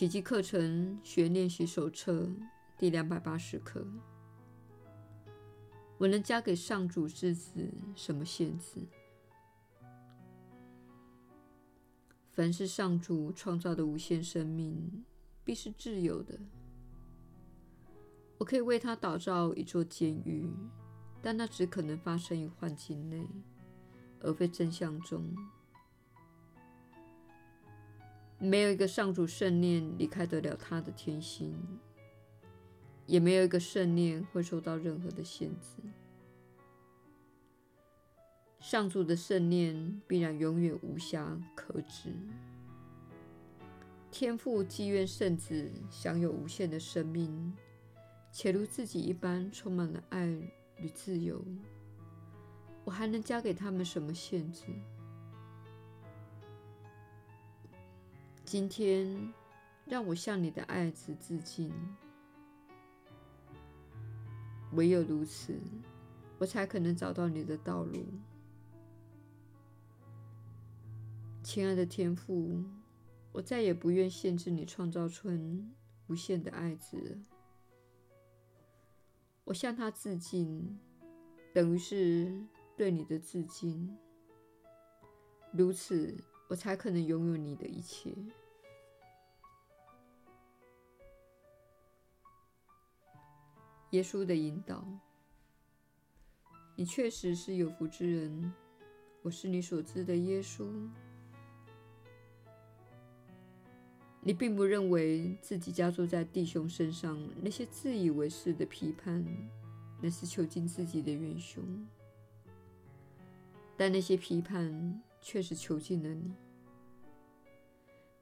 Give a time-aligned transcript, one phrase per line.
[0.00, 2.26] 奇迹课程学练习手册
[2.78, 3.86] 第两百八十课。
[5.98, 8.80] 我能加给上主之子什么限制？
[12.30, 15.04] 凡是上主创造的无限生命，
[15.44, 16.40] 必是自由的。
[18.38, 20.50] 我可以为他打造一座监狱，
[21.20, 23.28] 但那只可能发生于幻境内，
[24.20, 25.36] 而非真相中。
[28.42, 31.54] 没有一个上主圣念离开得了他的天心，
[33.06, 35.82] 也没有一个圣念会受到任何的限制。
[38.58, 42.14] 上主的圣念必然永远无暇可指。
[44.10, 47.54] 天父既愿圣子享有无限的生命，
[48.32, 50.26] 且如自己一般充满了爱
[50.76, 51.44] 与自由，
[52.84, 54.64] 我还能加给他们什么限制？
[58.50, 59.32] 今天，
[59.84, 61.72] 让我向你的爱子致敬。
[64.72, 65.56] 唯有如此，
[66.36, 68.04] 我才可能找到你的道路。
[71.44, 72.64] 亲爱的天父，
[73.30, 75.30] 我再也不愿限制你创造出
[76.08, 77.20] 无限的爱子。
[79.44, 80.76] 我向他致敬，
[81.54, 82.36] 等于是
[82.76, 83.96] 对你的致敬。
[85.52, 88.12] 如此，我才可能拥有你的一切。
[93.90, 94.86] 耶稣的引导，
[96.76, 98.52] 你确实是有福之人。
[99.22, 100.64] 我是你所知的耶稣。
[104.20, 109.26] 你并不认为自己加诸在弟兄身上那些自以为是的批判，
[110.00, 111.64] 那是囚禁自己的元凶。
[113.76, 116.32] 但那些批判确实囚禁了你，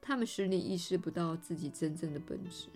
[0.01, 2.69] 他们使你意识不到自己真正的本质。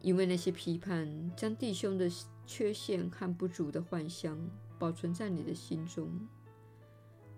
[0.00, 2.08] 因为那些批判将弟兄的
[2.46, 4.38] 缺陷和不足的幻象
[4.78, 6.28] 保存在你的心中，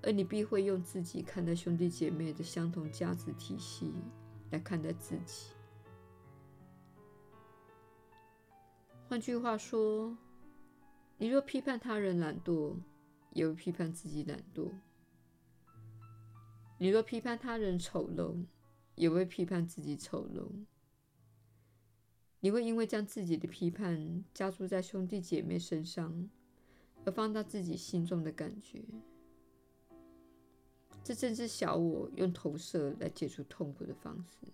[0.03, 3.93] 而你必会用自己看待兄弟姐妹的相同价值体系
[4.51, 5.47] 来看待自己。
[9.09, 10.17] 换句话说，
[11.19, 12.77] 你若批判他人懒惰，
[13.33, 14.71] 也会批判自己懒惰；
[16.79, 18.45] 你若批判他人丑陋，
[18.95, 20.49] 也会批判自己丑陋。
[22.43, 26.31] 你会因为将自己的批判加注在兄弟姐妹身上，
[27.05, 28.83] 而放大自己心中的感觉。
[31.05, 34.47] 这正是小我用投射来解除痛苦的方式。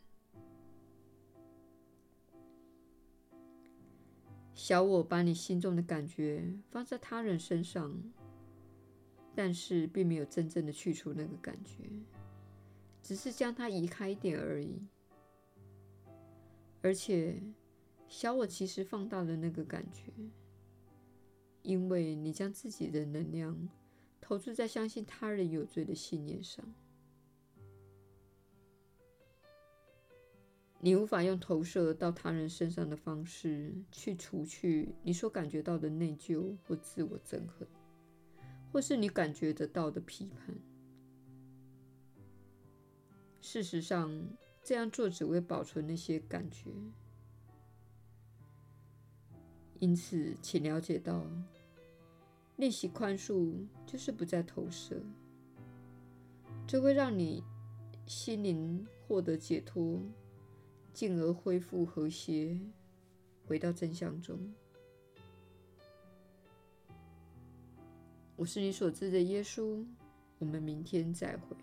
[4.53, 8.03] 小我把你心中的感觉放在他人身上，
[9.33, 11.85] 但是并没有真正的去除那个感觉，
[13.01, 14.83] 只是将它移开一点而已，
[16.83, 17.41] 而且。
[18.09, 20.13] 小我其实放大了那个感觉，
[21.63, 23.69] 因为你将自己的能量
[24.21, 26.65] 投注在相信他人有罪的信念上。
[30.79, 37.67] 你无法用投射到他人身上的方式去除去你所感觉到的内疚或自我憎恨，
[38.71, 40.55] 或是你感觉得到的批判。
[43.41, 44.29] 事实上，
[44.63, 46.71] 这样做只会保存那些感觉。
[49.79, 51.27] 因此，请了解到，
[52.57, 53.53] 练习宽恕
[53.87, 55.03] 就是不再投射，
[56.67, 57.43] 这会让你
[58.07, 60.01] 心灵获得解脱，
[60.93, 62.59] 进而恢复和谐，
[63.47, 64.39] 回到真相中。
[68.37, 69.85] 我是你所知的耶稣，
[70.39, 71.57] 我们明天再会。